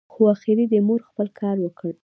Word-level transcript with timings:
خو 0.11 0.21
اخر 0.33 0.57
دي 0.71 0.79
مور 0.87 0.99
خپل 1.09 1.27
کار 1.39 1.55
وکړ! 1.61 1.91